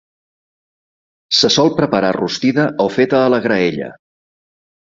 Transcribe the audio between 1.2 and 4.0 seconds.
Se sol preparar rostida o feta a la graella.